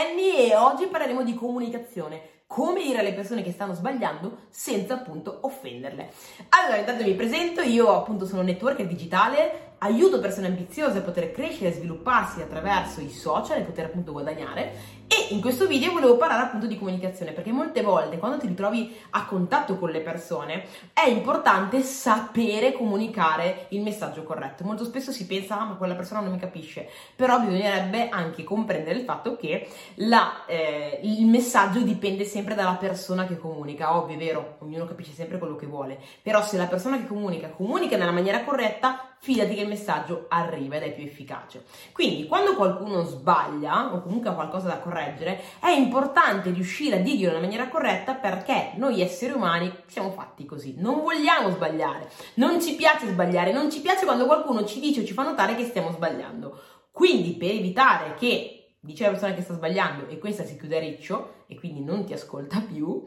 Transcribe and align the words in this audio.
Annie 0.00 0.50
e 0.50 0.56
oggi 0.56 0.86
parleremo 0.86 1.22
di 1.22 1.34
comunicazione. 1.34 2.38
Come 2.46 2.82
dire 2.82 3.00
alle 3.00 3.12
persone 3.12 3.42
che 3.42 3.52
stanno 3.52 3.74
sbagliando 3.74 4.46
senza 4.48 4.94
appunto 4.94 5.40
offenderle. 5.42 6.10
Allora, 6.48 6.78
intanto 6.78 7.04
mi 7.04 7.14
presento, 7.14 7.60
io 7.60 7.94
appunto 7.94 8.24
sono 8.24 8.42
networker 8.42 8.86
digitale, 8.86 9.69
aiuto 9.82 10.20
persone 10.20 10.46
ambiziose 10.46 10.98
a 10.98 11.02
poter 11.02 11.32
crescere 11.32 11.70
e 11.70 11.72
svilupparsi 11.72 12.40
attraverso 12.40 13.00
i 13.00 13.10
social 13.10 13.58
e 13.58 13.62
poter 13.62 13.86
appunto 13.86 14.12
guadagnare 14.12 14.98
e 15.12 15.34
in 15.34 15.40
questo 15.40 15.66
video 15.66 15.90
volevo 15.90 16.16
parlare 16.16 16.44
appunto 16.44 16.66
di 16.66 16.78
comunicazione 16.78 17.32
perché 17.32 17.50
molte 17.50 17.82
volte 17.82 18.16
quando 18.18 18.38
ti 18.38 18.46
ritrovi 18.46 18.94
a 19.10 19.24
contatto 19.24 19.76
con 19.76 19.90
le 19.90 20.02
persone 20.02 20.66
è 20.92 21.08
importante 21.08 21.80
sapere 21.80 22.72
comunicare 22.72 23.66
il 23.70 23.80
messaggio 23.80 24.22
corretto. 24.22 24.62
Molto 24.62 24.84
spesso 24.84 25.10
si 25.10 25.26
pensa 25.26 25.58
ah 25.58 25.64
ma 25.64 25.74
quella 25.74 25.96
persona 25.96 26.20
non 26.20 26.30
mi 26.30 26.38
capisce, 26.38 26.88
però 27.16 27.40
bisognerebbe 27.40 28.08
anche 28.08 28.44
comprendere 28.44 29.00
il 29.00 29.04
fatto 29.04 29.36
che 29.36 29.66
la, 29.96 30.44
eh, 30.46 31.00
il 31.02 31.26
messaggio 31.26 31.80
dipende 31.80 32.24
sempre 32.24 32.54
dalla 32.54 32.74
persona 32.74 33.26
che 33.26 33.36
comunica. 33.36 33.96
Ovvio, 33.96 34.14
è 34.14 34.18
vero, 34.18 34.58
ognuno 34.60 34.84
capisce 34.84 35.12
sempre 35.12 35.38
quello 35.38 35.56
che 35.56 35.66
vuole, 35.66 35.98
però 36.22 36.40
se 36.40 36.56
la 36.56 36.66
persona 36.66 36.98
che 36.98 37.08
comunica 37.08 37.48
comunica 37.48 37.96
nella 37.96 38.12
maniera 38.12 38.44
corretta 38.44 39.10
fidati 39.22 39.54
che 39.54 39.62
il 39.62 39.68
messaggio 39.70 40.26
arriva 40.28 40.76
ed 40.76 40.82
è 40.82 40.92
più 40.92 41.04
efficace. 41.04 41.64
Quindi, 41.92 42.26
quando 42.26 42.54
qualcuno 42.54 43.02
sbaglia 43.04 43.94
o 43.94 44.02
comunque 44.02 44.28
ha 44.28 44.34
qualcosa 44.34 44.68
da 44.68 44.80
correggere, 44.80 45.40
è 45.60 45.70
importante 45.70 46.50
riuscire 46.50 46.96
a 46.96 47.00
dirglielo 47.00 47.30
nella 47.30 47.44
maniera 47.44 47.68
corretta 47.68 48.14
perché 48.14 48.72
noi 48.74 49.00
esseri 49.00 49.32
umani 49.32 49.72
siamo 49.86 50.10
fatti 50.10 50.44
così, 50.44 50.74
non 50.76 51.00
vogliamo 51.00 51.50
sbagliare, 51.50 52.10
non 52.34 52.60
ci 52.60 52.74
piace 52.74 53.06
sbagliare, 53.06 53.52
non 53.52 53.70
ci 53.70 53.80
piace 53.80 54.04
quando 54.04 54.26
qualcuno 54.26 54.64
ci 54.64 54.80
dice 54.80 55.00
o 55.00 55.04
ci 55.04 55.14
fa 55.14 55.22
notare 55.22 55.54
che 55.54 55.64
stiamo 55.64 55.90
sbagliando. 55.92 56.58
Quindi, 56.90 57.32
per 57.32 57.50
evitare 57.50 58.14
che 58.14 58.74
dice 58.80 59.04
la 59.04 59.10
persona 59.10 59.34
che 59.34 59.42
sta 59.42 59.54
sbagliando 59.54 60.08
e 60.08 60.18
questa 60.18 60.44
si 60.44 60.58
chiude 60.58 60.76
a 60.76 60.80
riccio 60.80 61.44
e 61.46 61.54
quindi 61.54 61.82
non 61.82 62.04
ti 62.04 62.12
ascolta 62.12 62.60
più, 62.60 63.04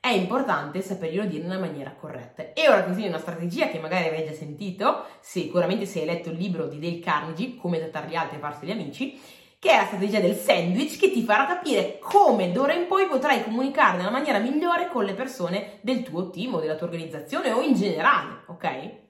è 0.00 0.08
importante 0.08 0.80
saperglielo 0.80 1.26
dire 1.26 1.44
nella 1.44 1.58
maniera 1.58 1.94
corretta. 1.98 2.52
E 2.52 2.68
ora 2.68 2.84
così 2.84 3.06
una 3.06 3.18
strategia 3.18 3.68
che 3.68 3.78
magari 3.78 4.06
avrai 4.06 4.24
già 4.24 4.32
sentito, 4.32 5.04
sicuramente 5.20 5.86
se 5.86 6.00
hai 6.00 6.06
letto 6.06 6.30
il 6.30 6.36
libro 6.36 6.66
di 6.66 6.78
Dale 6.78 7.00
Carnegie, 7.00 7.56
Come 7.56 7.78
trattare 7.78 8.08
gli 8.08 8.14
altri 8.14 8.36
e 8.36 8.40
farsi 8.40 8.66
gli 8.66 8.70
amici, 8.70 9.20
che 9.58 9.70
è 9.70 9.76
la 9.76 9.86
strategia 9.86 10.20
del 10.20 10.36
sandwich 10.36 10.98
che 10.98 11.10
ti 11.10 11.22
farà 11.22 11.46
capire 11.46 11.98
come 11.98 12.52
d'ora 12.52 12.74
in 12.74 12.86
poi 12.86 13.08
potrai 13.08 13.42
comunicare 13.42 13.96
nella 13.96 14.10
maniera 14.10 14.38
migliore 14.38 14.88
con 14.88 15.04
le 15.04 15.14
persone 15.14 15.78
del 15.80 16.04
tuo 16.04 16.30
team 16.30 16.54
o 16.54 16.60
della 16.60 16.76
tua 16.76 16.86
organizzazione 16.86 17.50
o 17.50 17.60
in 17.60 17.74
generale, 17.74 18.42
ok? 18.46 19.07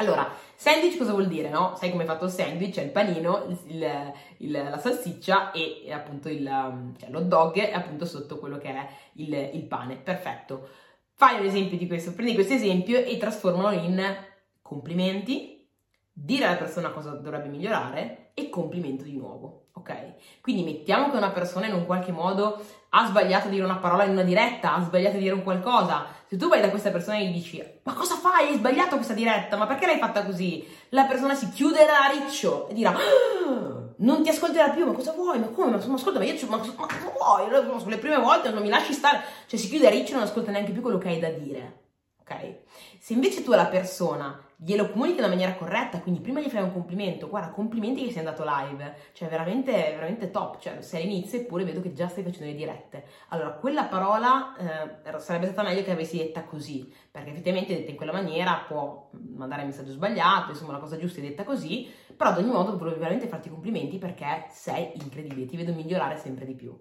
Allora, 0.00 0.32
sandwich 0.54 0.96
cosa 0.96 1.10
vuol 1.10 1.26
dire, 1.26 1.48
no? 1.48 1.74
Sai 1.76 1.90
come 1.90 2.04
è 2.04 2.06
fatto 2.06 2.26
il 2.26 2.30
sandwich? 2.30 2.78
È 2.78 2.82
il 2.82 2.90
panino, 2.90 3.46
il, 3.66 4.12
il, 4.38 4.50
la 4.50 4.78
salsiccia 4.78 5.50
e, 5.50 5.82
e 5.84 5.92
appunto 5.92 6.28
il, 6.28 6.46
um, 6.46 6.96
cioè 6.96 7.10
l'hot 7.10 7.24
dog 7.24 7.56
e 7.56 7.72
appunto 7.72 8.04
sotto 8.04 8.38
quello 8.38 8.58
che 8.58 8.68
è 8.68 8.88
il, 9.14 9.32
il 9.54 9.64
pane. 9.64 9.96
Perfetto. 9.96 10.68
Fai 11.14 11.40
un 11.40 11.46
esempio 11.46 11.76
di 11.76 11.88
questo, 11.88 12.12
prendi 12.12 12.34
questo 12.34 12.54
esempio 12.54 13.04
e 13.04 13.16
trasformalo 13.16 13.76
in 13.76 14.16
complimenti, 14.62 15.68
dire 16.12 16.44
alla 16.44 16.56
persona 16.56 16.90
cosa 16.90 17.10
dovrebbe 17.10 17.48
migliorare 17.48 18.27
e 18.38 18.48
complimento 18.50 19.02
di 19.02 19.16
nuovo, 19.16 19.66
ok? 19.74 20.40
Quindi 20.40 20.62
mettiamo 20.62 21.10
che 21.10 21.16
una 21.16 21.30
persona 21.30 21.66
in 21.66 21.74
un 21.74 21.86
qualche 21.86 22.12
modo 22.12 22.62
ha 22.90 23.06
sbagliato 23.06 23.48
a 23.48 23.50
dire 23.50 23.64
una 23.64 23.78
parola 23.78 24.04
in 24.04 24.12
una 24.12 24.22
diretta, 24.22 24.74
ha 24.74 24.82
sbagliato 24.82 25.16
a 25.16 25.20
dire 25.20 25.34
un 25.34 25.42
qualcosa. 25.42 26.06
Se 26.26 26.36
tu 26.36 26.48
vai 26.48 26.60
da 26.60 26.70
questa 26.70 26.90
persona 26.90 27.18
e 27.18 27.26
gli 27.26 27.32
dici 27.32 27.62
"Ma 27.82 27.92
cosa 27.94 28.14
fai? 28.14 28.48
Hai 28.48 28.56
sbagliato 28.56 28.96
questa 28.96 29.14
diretta, 29.14 29.56
ma 29.56 29.66
perché 29.66 29.86
l'hai 29.86 29.98
fatta 29.98 30.24
così?" 30.24 30.66
La 30.90 31.04
persona 31.04 31.34
si 31.34 31.50
chiuderà 31.50 32.04
a 32.04 32.10
riccio 32.10 32.68
e 32.68 32.74
dirà 32.74 32.90
ah, 32.90 33.94
non 33.96 34.22
ti 34.22 34.28
ascolterà 34.28 34.70
più, 34.70 34.86
ma 34.86 34.92
cosa 34.92 35.12
vuoi? 35.12 35.38
Ma 35.38 35.48
come? 35.48 35.70
Ma, 35.72 35.84
ma 35.84 35.94
ascolta, 35.94 36.18
ma 36.18 36.24
io 36.24 36.34
ma, 36.48 36.56
ma 36.56 36.62
cosa 36.62 37.12
vuoi? 37.12 37.80
Sulle 37.80 37.98
prime 37.98 38.18
volte 38.18 38.50
non 38.50 38.62
mi 38.62 38.68
lasci 38.68 38.92
stare, 38.92 39.20
cioè 39.46 39.58
si 39.58 39.68
chiude 39.68 39.88
a 39.88 39.90
riccio 39.90 40.12
e 40.12 40.14
non 40.14 40.22
ascolta 40.22 40.50
neanche 40.50 40.72
più 40.72 40.80
quello 40.80 40.98
che 40.98 41.08
hai 41.08 41.18
da 41.18 41.30
dire 41.30 41.86
ok? 42.28 42.58
Se 42.98 43.14
invece 43.14 43.42
tu 43.42 43.52
alla 43.52 43.66
persona 43.66 44.42
glielo 44.60 44.90
comunichi 44.90 45.16
nella 45.16 45.28
maniera 45.28 45.54
corretta, 45.54 46.00
quindi 46.00 46.20
prima 46.20 46.40
gli 46.40 46.48
fai 46.48 46.62
un 46.62 46.72
complimento, 46.72 47.28
guarda, 47.28 47.50
complimenti 47.50 48.04
che 48.04 48.10
sei 48.10 48.18
andato 48.18 48.44
live, 48.44 48.96
cioè 49.12 49.28
veramente, 49.28 49.72
veramente 49.72 50.30
top, 50.30 50.58
cioè 50.58 50.82
sei 50.82 51.02
all'inizio 51.04 51.38
eppure 51.38 51.64
vedo 51.64 51.80
che 51.80 51.92
già 51.92 52.08
stai 52.08 52.24
facendo 52.24 52.46
le 52.46 52.56
dirette. 52.56 53.04
Allora, 53.28 53.52
quella 53.52 53.84
parola 53.84 54.56
eh, 54.56 55.18
sarebbe 55.20 55.46
stata 55.46 55.62
meglio 55.62 55.84
che 55.84 55.92
avessi 55.92 56.18
detta 56.18 56.44
così, 56.44 56.92
perché 57.10 57.30
effettivamente 57.30 57.74
detta 57.74 57.90
in 57.90 57.96
quella 57.96 58.12
maniera 58.12 58.64
può 58.66 59.10
mandare 59.12 59.62
il 59.62 59.68
messaggio 59.68 59.92
sbagliato, 59.92 60.50
insomma 60.50 60.72
la 60.72 60.78
cosa 60.78 60.96
giusta 60.96 61.20
è 61.20 61.22
detta 61.22 61.44
così, 61.44 61.88
però 62.16 62.30
ad 62.30 62.38
ogni 62.38 62.50
modo 62.50 62.76
volevo 62.76 62.98
veramente 62.98 63.28
farti 63.28 63.48
complimenti 63.48 63.98
perché 63.98 64.46
sei 64.50 64.90
incredibile, 64.94 65.46
ti 65.46 65.56
vedo 65.56 65.72
migliorare 65.72 66.16
sempre 66.16 66.44
di 66.44 66.54
più. 66.54 66.76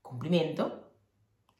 Complimento, 0.00 0.90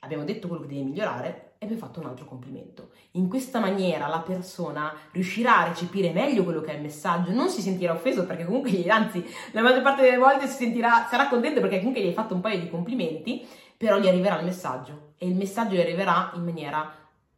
abbiamo 0.00 0.24
detto 0.24 0.48
quello 0.48 0.62
che 0.62 0.68
devi 0.68 0.82
migliorare, 0.82 1.51
e 1.68 1.74
ha 1.74 1.76
fatto 1.76 2.00
un 2.00 2.06
altro 2.06 2.24
complimento. 2.24 2.90
In 3.12 3.28
questa 3.28 3.60
maniera 3.60 4.08
la 4.08 4.18
persona 4.18 4.92
riuscirà 5.12 5.58
a 5.58 5.68
recepire 5.68 6.10
meglio 6.10 6.42
quello 6.42 6.60
che 6.60 6.72
è 6.72 6.74
il 6.74 6.82
messaggio, 6.82 7.32
non 7.32 7.48
si 7.48 7.62
sentirà 7.62 7.92
offeso 7.92 8.26
perché 8.26 8.44
comunque, 8.44 8.84
anzi, 8.90 9.24
la 9.52 9.62
maggior 9.62 9.82
parte 9.82 10.02
delle 10.02 10.16
volte 10.16 10.48
si 10.48 10.56
sentirà, 10.56 11.06
sarà 11.08 11.28
contento 11.28 11.60
perché 11.60 11.78
comunque 11.78 12.02
gli 12.02 12.06
hai 12.06 12.14
fatto 12.14 12.34
un 12.34 12.40
paio 12.40 12.58
di 12.58 12.68
complimenti, 12.68 13.46
però 13.76 13.98
gli 13.98 14.08
arriverà 14.08 14.38
il 14.38 14.44
messaggio. 14.44 15.12
E 15.18 15.28
il 15.28 15.36
messaggio 15.36 15.74
gli 15.76 15.80
arriverà 15.80 16.32
in 16.34 16.42
maniera 16.42 16.92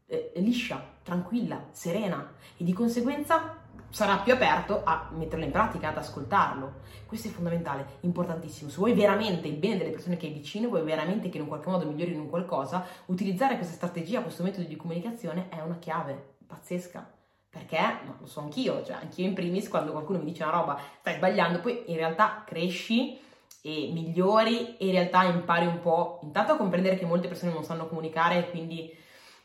eh, 0.07 0.33
liscia, 0.37 0.83
tranquilla, 1.03 1.67
serena. 1.71 2.33
E 2.57 2.65
di 2.65 2.73
conseguenza 2.73 3.64
sarà 3.95 4.17
più 4.17 4.33
aperto 4.33 4.81
a 4.83 5.09
metterlo 5.13 5.45
in 5.45 5.53
pratica, 5.53 5.91
ad 5.91 5.97
ascoltarlo. 5.97 6.81
Questo 7.07 7.29
è 7.29 7.31
fondamentale, 7.31 7.99
importantissimo. 8.01 8.69
Se 8.69 8.79
vuoi 8.79 8.93
veramente 8.93 9.47
il 9.47 9.55
bene 9.55 9.79
delle 9.79 9.91
persone 9.91 10.17
che 10.17 10.27
hai 10.27 10.33
vicino, 10.33 10.69
vuoi 10.69 10.83
veramente 10.83 11.29
che 11.29 11.37
in 11.37 11.45
un 11.45 11.49
qualche 11.49 11.71
modo 11.71 11.87
migliorino 11.87 12.21
in 12.21 12.29
qualcosa, 12.29 12.85
utilizzare 13.07 13.55
questa 13.55 13.75
strategia, 13.75 14.21
questo 14.21 14.43
metodo 14.43 14.67
di 14.67 14.75
comunicazione 14.75 15.47
è 15.49 15.61
una 15.61 15.79
chiave 15.79 16.35
pazzesca. 16.45 17.09
Perché, 17.49 17.79
no, 18.05 18.17
lo 18.19 18.27
so 18.27 18.41
anch'io, 18.41 18.83
cioè 18.85 18.97
anch'io 18.97 19.27
in 19.27 19.35
primis 19.35 19.69
quando 19.69 19.93
qualcuno 19.93 20.19
mi 20.19 20.25
dice 20.25 20.43
una 20.43 20.51
roba, 20.51 20.77
stai 20.99 21.15
sbagliando, 21.15 21.61
poi 21.61 21.85
in 21.87 21.95
realtà 21.95 22.43
cresci 22.45 23.17
e 23.63 23.91
migliori 23.93 24.77
e 24.77 24.87
in 24.87 24.91
realtà 24.91 25.23
impari 25.23 25.67
un 25.67 25.79
po', 25.79 26.19
intanto 26.25 26.55
a 26.55 26.57
comprendere 26.57 26.99
che 26.99 27.07
molte 27.07 27.29
persone 27.29 27.53
non 27.53 27.63
sanno 27.63 27.87
comunicare 27.87 28.39
e 28.39 28.51
quindi 28.51 29.03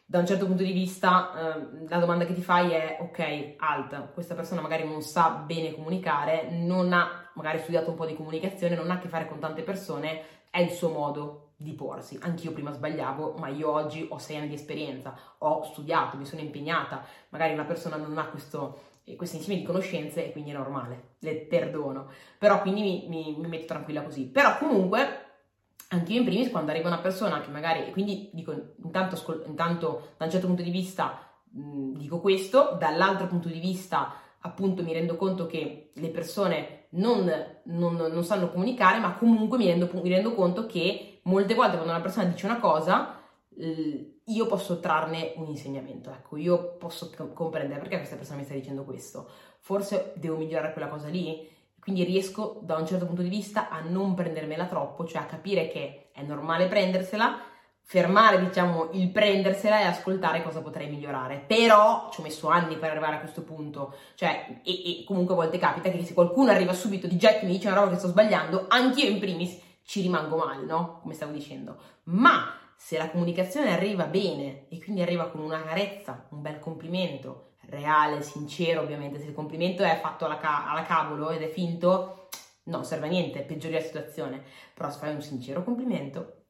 da 0.10 0.18
un 0.18 0.26
certo 0.26 0.48
punto 0.48 0.64
di 0.64 0.72
vista 0.72 1.54
eh, 1.54 1.88
la 1.88 2.00
domanda 2.00 2.26
che 2.26 2.34
ti 2.34 2.42
fai 2.42 2.72
è 2.72 2.98
ok, 3.00 3.54
alt, 3.58 4.12
questa 4.12 4.34
persona 4.34 4.60
magari 4.60 4.84
non 4.84 5.04
sa 5.04 5.30
bene 5.30 5.72
comunicare, 5.72 6.50
non 6.50 6.94
ha 6.94 7.30
magari 7.36 7.60
studiato 7.60 7.92
un 7.92 7.96
po' 7.96 8.08
di 8.08 8.16
comunicazione, 8.16 8.76
non 8.76 8.90
ha 8.90 8.96
a 8.96 8.98
che 8.98 9.08
fare 9.08 9.28
con 9.28 9.38
tante 9.38 9.62
persone, 9.62 10.48
è 10.50 10.62
il 10.62 10.72
suo 10.72 10.90
modo 10.90 11.52
di 11.58 11.74
porsi. 11.74 12.18
Anch'io 12.24 12.54
prima 12.54 12.72
sbagliavo, 12.72 13.36
ma 13.38 13.50
io 13.50 13.72
oggi 13.72 14.08
ho 14.10 14.18
sei 14.18 14.38
anni 14.38 14.48
di 14.48 14.56
esperienza, 14.56 15.16
ho 15.38 15.62
studiato, 15.62 16.18
mi 16.18 16.26
sono 16.26 16.42
impegnata, 16.42 17.06
magari 17.30 17.54
una 17.54 17.66
persona 17.66 17.96
non 17.96 18.18
ha 18.18 18.30
questo, 18.30 18.80
eh, 19.04 19.16
questo 19.16 19.36
insieme 19.36 19.60
di 19.60 19.66
conoscenze 19.68 20.26
e 20.26 20.32
quindi 20.32 20.50
è 20.50 20.56
normale, 20.56 21.18
le 21.20 21.36
perdono. 21.36 22.08
Però 22.40 22.62
quindi 22.62 22.82
mi, 22.82 23.06
mi, 23.10 23.36
mi 23.38 23.48
metto 23.48 23.68
tranquilla 23.68 24.02
così. 24.02 24.26
Però 24.26 24.58
comunque 24.58 25.29
anche 25.90 26.14
io 26.14 26.20
in 26.20 26.26
primis 26.26 26.52
quando 26.52 26.72
arriva 26.72 26.88
una 26.88 27.00
persona 27.00 27.42
che 27.42 27.50
magari, 27.50 27.92
quindi 27.92 28.30
dico, 28.34 28.54
intanto, 28.84 29.44
intanto 29.46 30.14
da 30.18 30.26
un 30.26 30.32
certo 30.32 30.48
punto 30.48 30.62
di 30.62 30.70
vista 30.70 31.20
mh, 31.52 31.94
dico 31.98 32.20
questo, 32.20 32.76
dall'altro 32.80 33.28
punto 33.28 33.48
di 33.48 33.60
vista 33.60 34.14
appunto 34.42 34.84
mi 34.84 34.94
rendo 34.94 35.16
conto 35.16 35.48
che 35.48 35.92
le 35.94 36.10
persone 36.10 36.88
non, 36.92 37.32
non, 37.64 37.96
non 37.96 38.24
sanno 38.24 38.52
comunicare, 38.52 39.00
ma 39.00 39.16
comunque 39.16 39.58
mi 39.58 39.66
rendo, 39.66 39.90
mi 39.92 40.10
rendo, 40.10 40.34
conto 40.34 40.66
che 40.66 41.20
molte 41.24 41.56
volte 41.56 41.76
quando 41.76 41.92
una 41.92 42.02
persona 42.02 42.30
dice 42.30 42.46
una 42.46 42.60
cosa, 42.60 43.20
io 44.26 44.46
posso 44.46 44.80
trarne 44.80 45.34
un 45.36 45.48
insegnamento, 45.48 46.12
ecco, 46.12 46.38
io 46.38 46.78
posso 46.78 47.12
comprendere 47.34 47.80
perché 47.80 47.98
questa 47.98 48.16
persona 48.16 48.40
mi 48.40 48.46
sta 48.46 48.54
dicendo 48.54 48.84
questo, 48.84 49.28
forse 49.60 50.14
devo 50.16 50.38
migliorare 50.38 50.72
quella 50.72 50.88
cosa 50.88 51.10
lì, 51.10 51.48
quindi 51.80 52.04
riesco 52.04 52.60
da 52.62 52.78
un 52.78 52.86
certo 52.86 53.06
punto 53.06 53.22
di 53.22 53.30
vista 53.30 53.70
a 53.70 53.80
non 53.82 54.14
prendermela 54.14 54.66
troppo, 54.66 55.06
cioè 55.06 55.22
a 55.22 55.26
capire 55.26 55.68
che 55.70 56.10
è 56.14 56.22
normale 56.22 56.68
prendersela, 56.68 57.40
fermare 57.82 58.40
diciamo 58.40 58.90
il 58.92 59.10
prendersela 59.10 59.80
e 59.80 59.86
ascoltare 59.86 60.44
cosa 60.44 60.62
potrei 60.62 60.90
migliorare. 60.90 61.44
Però 61.46 62.10
ci 62.12 62.20
ho 62.20 62.24
messo 62.24 62.48
anni 62.50 62.78
per 62.78 62.92
arrivare 62.92 63.16
a 63.16 63.20
questo 63.20 63.44
punto, 63.44 63.96
cioè 64.16 64.62
e, 64.64 65.02
e 65.02 65.04
comunque 65.06 65.34
a 65.34 65.38
volte 65.38 65.58
capita 65.58 65.90
che 65.90 66.04
se 66.04 66.14
qualcuno 66.14 66.52
arriva 66.52 66.74
subito 66.74 67.08
di 67.08 67.18
getto 67.18 67.44
e 67.44 67.48
mi 67.48 67.54
dice 67.54 67.68
una 67.68 67.78
roba 67.78 67.92
che 67.92 67.98
sto 67.98 68.10
sbagliando, 68.10 68.66
anch'io 68.68 69.10
in 69.10 69.20
primis 69.20 69.60
ci 69.84 70.02
rimango 70.02 70.38
male, 70.38 70.66
no? 70.66 71.00
Come 71.02 71.16
stavo 71.16 71.32
dicendo. 71.32 71.78
Ma 72.04 72.54
se 72.76 72.98
la 72.98 73.10
comunicazione 73.10 73.74
arriva 73.74 74.06
bene 74.06 74.68
e 74.70 74.82
quindi 74.82 75.02
arriva 75.02 75.30
con 75.30 75.42
una 75.42 75.62
carezza, 75.64 76.28
un 76.30 76.42
bel 76.42 76.60
complimento, 76.60 77.49
reale, 77.70 78.22
sincero 78.22 78.82
ovviamente, 78.82 79.20
se 79.20 79.28
il 79.28 79.34
complimento 79.34 79.84
è 79.84 80.00
fatto 80.00 80.26
alla, 80.26 80.38
ca- 80.38 80.70
alla 80.70 80.84
cavolo 80.84 81.30
ed 81.30 81.42
è 81.42 81.50
finto, 81.50 82.30
non 82.64 82.86
serve 82.86 83.08
a 83.08 83.10
niente, 83.10 83.44
peggiori 83.44 83.74
la 83.74 83.82
situazione, 83.82 84.44
però 84.74 84.90
se 84.92 85.00
fai 85.00 85.14
un 85.14 85.22
sincero 85.22 85.64
complimento, 85.64 86.46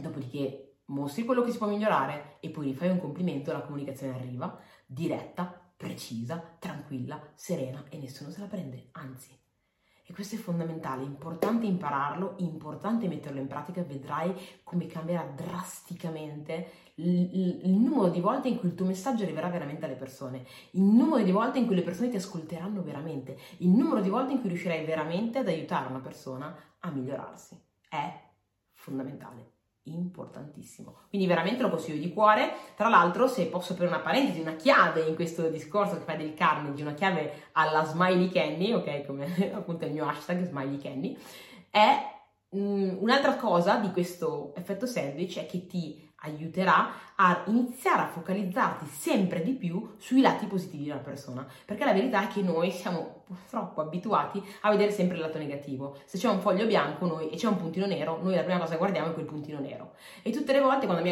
dopodiché 0.00 0.80
mostri 0.86 1.24
quello 1.24 1.42
che 1.42 1.52
si 1.52 1.58
può 1.58 1.66
migliorare 1.66 2.36
e 2.40 2.50
poi 2.50 2.74
fai 2.74 2.88
un 2.90 3.00
complimento, 3.00 3.52
la 3.52 3.62
comunicazione 3.62 4.14
arriva, 4.14 4.58
diretta, 4.86 5.72
precisa, 5.76 6.56
tranquilla, 6.58 7.32
serena 7.34 7.84
e 7.88 7.98
nessuno 7.98 8.30
se 8.30 8.40
la 8.40 8.46
prende, 8.46 8.88
anzi. 8.92 9.39
E 10.10 10.12
questo 10.12 10.34
è 10.34 10.38
fondamentale, 10.38 11.04
importante 11.04 11.66
impararlo, 11.66 12.34
importante 12.38 13.06
metterlo 13.06 13.38
in 13.38 13.46
pratica, 13.46 13.80
vedrai 13.84 14.34
come 14.64 14.88
cambierà 14.88 15.22
drasticamente 15.22 16.66
il, 16.96 17.60
il, 17.64 17.74
numero 17.74 18.08
di 18.08 18.18
volte 18.18 18.48
in 18.48 18.58
cui 18.58 18.70
il 18.70 18.74
tuo 18.74 18.86
messaggio 18.86 19.22
arriverà 19.22 19.48
veramente 19.50 19.84
alle 19.84 19.94
persone, 19.94 20.44
il 20.72 20.82
numero 20.82 21.22
di 21.22 21.30
volte 21.30 21.60
in 21.60 21.66
cui 21.66 21.76
le 21.76 21.82
persone 21.82 22.08
ti 22.08 22.16
ascolteranno 22.16 22.82
veramente, 22.82 23.38
il 23.58 23.68
numero 23.68 24.00
di 24.00 24.08
volte 24.08 24.32
in 24.32 24.40
cui 24.40 24.48
riuscirai 24.48 24.84
veramente 24.84 25.38
ad 25.38 25.46
aiutare 25.46 25.88
una 25.88 26.00
persona 26.00 26.56
a 26.80 26.90
migliorarsi. 26.90 27.56
È 27.88 28.20
fondamentale 28.72 29.59
importantissimo. 29.84 30.96
Quindi 31.08 31.26
veramente 31.26 31.62
lo 31.62 31.70
consiglio 31.70 32.00
di 32.00 32.12
cuore. 32.12 32.52
Tra 32.76 32.88
l'altro, 32.88 33.26
se 33.26 33.46
posso 33.46 33.74
per 33.74 33.88
una 33.88 34.00
parentesi, 34.00 34.40
una 34.40 34.56
chiave 34.56 35.02
in 35.02 35.14
questo 35.14 35.48
discorso 35.48 35.96
che 35.96 36.04
fa 36.04 36.14
del 36.14 36.34
Carnage, 36.34 36.82
una 36.82 36.94
chiave 36.94 37.48
alla 37.52 37.84
Smiley 37.84 38.28
Kenny, 38.28 38.72
ok, 38.72 39.06
come 39.06 39.26
appunto 39.54 39.86
il 39.86 39.92
mio 39.92 40.06
hashtag 40.06 40.44
Smiley 40.44 40.78
Kenny, 40.78 41.16
è 41.70 41.98
mh, 42.50 42.58
mm, 42.58 42.96
un'altra 43.00 43.36
cosa 43.36 43.76
di 43.76 43.90
questo 43.90 44.52
effetto 44.56 44.86
sandwich 44.86 45.38
è 45.38 45.46
che 45.46 45.66
ti 45.66 46.09
aiuterà 46.20 46.90
a 47.16 47.42
iniziare 47.46 48.02
a 48.02 48.08
focalizzarti 48.08 48.86
sempre 48.86 49.42
di 49.42 49.52
più 49.52 49.94
sui 49.98 50.20
lati 50.20 50.46
positivi 50.46 50.90
una 50.90 50.98
persona, 50.98 51.46
perché 51.64 51.84
la 51.84 51.92
verità 51.92 52.22
è 52.22 52.28
che 52.28 52.42
noi 52.42 52.70
siamo 52.70 53.22
purtroppo 53.24 53.80
abituati 53.80 54.42
a 54.62 54.70
vedere 54.70 54.90
sempre 54.90 55.16
il 55.16 55.22
lato 55.22 55.38
negativo. 55.38 55.98
Se 56.04 56.18
c'è 56.18 56.28
un 56.28 56.40
foglio 56.40 56.66
bianco 56.66 57.06
noi, 57.06 57.30
e 57.30 57.36
c'è 57.36 57.46
un 57.46 57.56
puntino 57.56 57.86
nero, 57.86 58.18
noi 58.22 58.34
la 58.34 58.42
prima 58.42 58.58
cosa 58.58 58.72
che 58.72 58.78
guardiamo 58.78 59.10
è 59.10 59.14
quel 59.14 59.26
puntino 59.26 59.60
nero. 59.60 59.92
E 60.22 60.30
tutte 60.30 60.52
le 60.52 60.60
volte 60.60 60.86
quando 60.86 61.04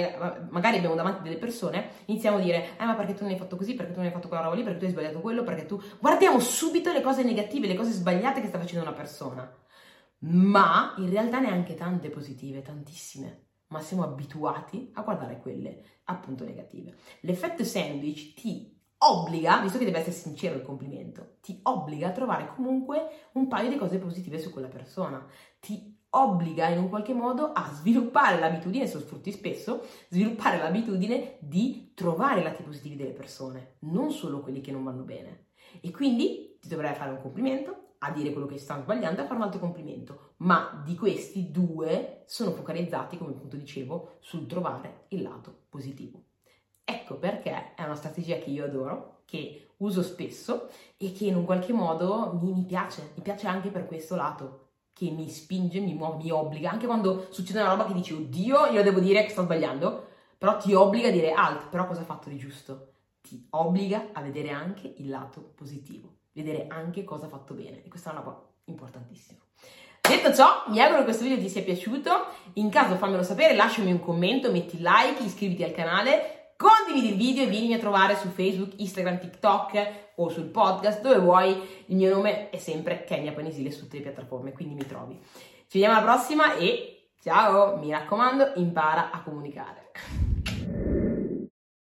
magari 0.50 0.76
abbiamo 0.78 0.94
davanti 0.94 1.22
delle 1.22 1.37
persone, 1.37 1.90
iniziamo 2.06 2.38
a 2.38 2.40
dire 2.40 2.76
"Eh, 2.78 2.84
ma 2.84 2.94
perché 2.94 3.14
tu 3.14 3.22
non 3.22 3.32
hai 3.32 3.38
fatto 3.38 3.56
così? 3.56 3.75
Perché 3.75 3.93
tu 3.93 3.99
non 3.99 4.06
hai 4.06 4.12
fatto 4.12 4.28
quella 4.28 4.43
roba 4.43 4.54
lì? 4.56 4.62
Perché 4.62 4.78
tu 4.78 4.84
hai 4.87 4.90
sbagliato 4.90 5.20
quello? 5.20 5.43
Perché 5.44 5.66
tu 5.66 5.81
guardiamo 6.00 6.38
subito 6.40 6.93
le 6.93 7.00
cose 7.00 7.22
negative, 7.22 7.66
le 7.66 7.75
cose 7.75 7.90
sbagliate 7.90 8.40
che 8.40 8.49
sta 8.49 8.58
facendo 8.58 8.87
una 8.87 8.96
persona. 8.96 9.50
Ma 10.20 10.94
in 10.96 11.11
realtà 11.11 11.38
neanche 11.38 11.75
tante 11.75 12.11
positive, 12.11 12.62
tantissime 12.62 13.48
ma 13.69 13.81
siamo 13.81 14.03
abituati 14.03 14.91
a 14.94 15.03
guardare 15.03 15.41
quelle 15.41 15.82
appunto 16.05 16.44
negative. 16.44 16.97
L'effetto 17.20 17.65
sandwich 17.65 18.35
ti 18.35 18.76
obbliga, 18.99 19.61
visto 19.61 19.79
che 19.79 19.85
deve 19.85 19.99
essere 19.99 20.15
sincero 20.15 20.56
il 20.56 20.62
complimento, 20.62 21.37
ti 21.41 21.61
obbliga 21.62 22.09
a 22.09 22.12
trovare 22.12 22.53
comunque 22.55 23.29
un 23.32 23.47
paio 23.47 23.70
di 23.70 23.76
cose 23.76 23.99
positive 23.99 24.38
su 24.38 24.50
quella 24.50 24.69
persona, 24.69 25.25
ti 25.61 25.97
obbliga 26.11 26.69
in 26.69 26.79
un 26.79 26.88
qualche 26.88 27.12
modo 27.12 27.53
a 27.53 27.70
sviluppare 27.73 28.38
l'abitudine, 28.38 28.87
se 28.87 28.94
lo 28.94 29.00
sfrutti 29.00 29.31
spesso, 29.31 29.85
sviluppare 30.09 30.59
l'abitudine 30.59 31.37
di 31.41 31.93
trovare 31.94 32.41
i 32.41 32.43
lati 32.43 32.62
positivi 32.62 32.97
delle 32.97 33.12
persone, 33.12 33.76
non 33.81 34.11
solo 34.11 34.41
quelli 34.41 34.61
che 34.61 34.73
non 34.73 34.85
vanno 34.85 35.03
bene. 35.03 35.48
E 35.81 35.91
quindi 35.91 36.56
ti 36.61 36.69
dovrai 36.69 36.94
fare 36.94 37.11
un 37.11 37.20
complimento, 37.20 37.88
a 37.99 38.11
dire 38.12 38.32
quello 38.32 38.47
che 38.47 38.59
stanno 38.59 38.82
sbagliando 38.82 39.20
e 39.20 39.25
a 39.25 39.26
fare 39.26 39.38
un 39.38 39.44
altro 39.47 39.61
complimento, 39.61 40.35
ma 40.38 40.82
di 40.85 40.94
questi 40.94 41.50
due 41.50 42.23
sono 42.26 42.53
focalizzati, 42.53 43.19
come 43.19 43.32
appunto 43.32 43.56
dicevo, 43.56 44.19
sul 44.20 44.47
trovare 44.47 45.06
il 45.09 45.23
lato 45.23 45.62
positivo. 45.69 46.23
Ecco 46.85 47.17
perché 47.17 47.75
è 47.75 47.85
una 47.85 47.97
strategia 47.97 48.38
che 48.38 48.50
io 48.50 48.65
adoro, 48.65 49.23
che 49.25 49.70
uso 49.79 50.03
spesso 50.03 50.69
e 50.97 51.12
che 51.12 51.26
in 51.26 51.37
un 51.37 51.44
qualche 51.44 51.73
modo 51.73 52.38
mi, 52.41 52.53
mi 52.53 52.64
piace, 52.64 53.12
mi 53.14 53.23
piace 53.23 53.47
anche 53.47 53.71
per 53.71 53.87
questo 53.87 54.14
lato, 54.14 54.67
che 54.93 55.11
mi 55.11 55.29
spinge, 55.29 55.81
mi 55.81 55.94
muove, 55.94 56.23
mi 56.23 56.31
obbliga, 56.31 56.71
anche 56.71 56.87
quando 56.87 57.26
succede 57.31 57.61
una 57.61 57.71
roba 57.71 57.87
che 57.87 57.93
dici, 57.93 58.14
oddio, 58.14 58.67
io 58.67 58.82
devo 58.82 59.00
dire 59.00 59.23
che 59.23 59.31
sto 59.31 59.43
sbagliando, 59.43 60.06
però 60.38 60.56
ti 60.56 60.73
obbliga 60.73 61.09
a 61.09 61.12
dire 61.12 61.32
alt, 61.32 61.69
però 61.69 61.87
cosa 61.87 62.00
ha 62.00 62.05
fatto 62.05 62.29
di 62.29 62.37
giusto? 62.37 62.94
Ti 63.28 63.46
obbliga 63.50 64.08
a 64.14 64.22
vedere 64.22 64.48
anche 64.48 64.94
il 64.96 65.10
lato 65.10 65.52
positivo 65.54 66.16
vedere 66.32 66.66
anche 66.69 67.04
cosa 67.04 67.26
ha 67.26 67.28
fatto 67.28 67.52
bene 67.52 67.82
e 67.84 67.88
questa 67.88 68.08
è 68.08 68.12
una 68.14 68.22
cosa 68.22 68.40
importantissima. 68.64 69.38
Detto 70.00 70.32
ciò, 70.32 70.64
mi 70.69 70.80
auguro 70.80 71.00
che 71.00 71.04
questo 71.04 71.25
video 71.25 71.38
ti 71.38 71.50
sia 71.50 71.62
piaciuto, 71.62 72.10
in 72.54 72.70
caso 72.70 72.96
fammelo 72.96 73.22
sapere, 73.22 73.54
lasciami 73.54 73.92
un 73.92 74.00
commento, 74.00 74.50
metti 74.50 74.78
like, 74.78 75.22
iscriviti 75.22 75.62
al 75.62 75.72
canale, 75.72 76.54
condividi 76.56 77.10
il 77.10 77.16
video 77.16 77.42
e 77.42 77.48
vienimi 77.48 77.75
a 77.75 77.78
trovare 77.78 78.16
su 78.16 78.28
Facebook, 78.28 78.72
Instagram, 78.76 79.19
TikTok 79.19 79.90
o 80.14 80.30
sul 80.30 80.46
podcast 80.46 81.02
dove 81.02 81.19
vuoi, 81.19 81.50
il 81.86 81.96
mio 81.96 82.14
nome 82.14 82.48
è 82.48 82.56
sempre 82.56 83.04
Kenya 83.04 83.32
Panisile 83.32 83.70
su 83.70 83.80
tutte 83.80 83.98
le 83.98 84.04
piattaforme, 84.04 84.52
quindi 84.52 84.75
mi 84.75 84.86
trovi. 84.86 85.20
Ci 85.66 85.78
vediamo 85.78 85.98
alla 85.98 86.14
prossima 86.14 86.56
e 86.56 87.10
ciao, 87.20 87.76
mi 87.76 87.90
raccomando, 87.90 88.52
impara 88.54 89.10
a 89.10 89.20
comunicare. 89.20 89.90